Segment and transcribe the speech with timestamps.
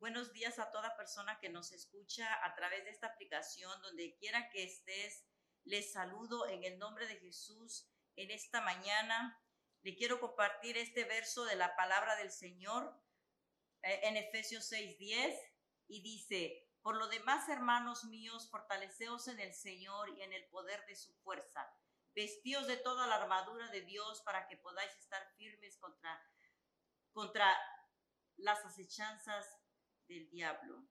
[0.00, 4.48] Buenos días a toda persona que nos escucha a través de esta aplicación, donde quiera
[4.48, 5.26] que estés.
[5.64, 9.42] Les saludo en el nombre de Jesús en esta mañana.
[9.82, 12.94] Le quiero compartir este verso de la palabra del Señor
[13.82, 15.36] eh, en Efesios 6:10
[15.88, 20.86] y dice, por lo demás, hermanos míos, fortaleceos en el Señor y en el poder
[20.86, 21.68] de su fuerza.
[22.14, 26.24] Vestíos de toda la armadura de Dios para que podáis estar firmes contra,
[27.12, 27.52] contra
[28.36, 29.58] las acechanzas
[30.08, 30.84] del diablo.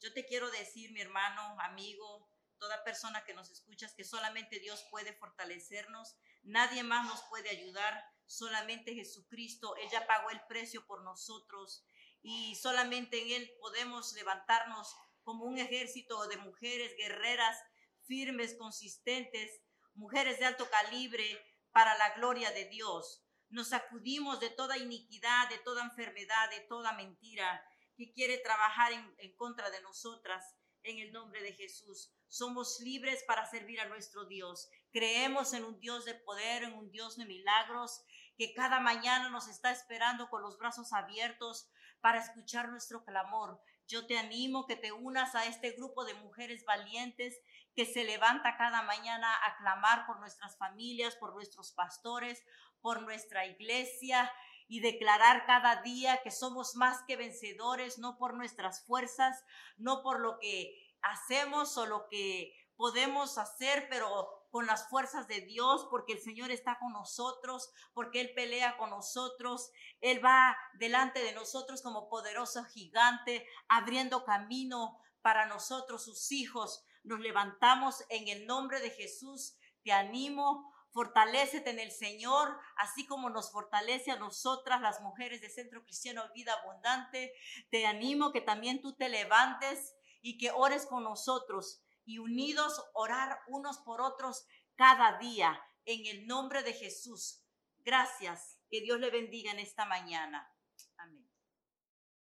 [0.00, 2.28] Yo te quiero decir, mi hermano, amigo,
[2.58, 8.02] toda persona que nos escuchas, que solamente Dios puede fortalecernos, nadie más nos puede ayudar,
[8.26, 11.84] solamente Jesucristo, ella pagó el precio por nosotros
[12.22, 17.58] y solamente en Él podemos levantarnos como un ejército de mujeres guerreras,
[18.06, 19.62] firmes, consistentes,
[19.94, 21.42] mujeres de alto calibre
[21.72, 23.22] para la gloria de Dios.
[23.48, 27.62] Nos sacudimos de toda iniquidad, de toda enfermedad, de toda mentira
[27.96, 32.12] que quiere trabajar en, contra de nosotras en el nombre de Jesús.
[32.28, 34.68] Somos libres para servir a nuestro Dios.
[34.90, 38.04] Creemos en un Dios de poder, en un Dios de milagros,
[38.36, 41.68] que cada mañana nos está esperando con los brazos abiertos
[42.00, 43.60] para escuchar nuestro clamor.
[43.86, 47.40] Yo te animo que te unas a este grupo de mujeres valientes
[47.74, 52.42] que se levanta cada mañana a clamar por nuestras familias, por nuestros pastores,
[52.80, 54.30] por nuestra iglesia
[54.68, 59.44] y declarar cada día que somos más que vencedores, no por nuestras fuerzas,
[59.76, 65.40] no por lo que hacemos o lo que podemos hacer, pero con las fuerzas de
[65.40, 69.70] Dios, porque el Señor está con nosotros, porque Él pelea con nosotros,
[70.00, 76.84] Él va delante de nosotros como poderoso gigante, abriendo camino para nosotros, sus hijos.
[77.02, 79.56] Nos levantamos en el nombre de Jesús.
[79.82, 85.50] Te animo Fortalécete en el Señor, así como nos fortalece a nosotras, las mujeres de
[85.50, 87.34] Centro Cristiano Vida Abundante.
[87.68, 93.40] Te animo que también tú te levantes y que ores con nosotros y unidos orar
[93.48, 97.42] unos por otros cada día en el nombre de Jesús.
[97.80, 98.60] Gracias.
[98.70, 100.53] Que Dios le bendiga en esta mañana.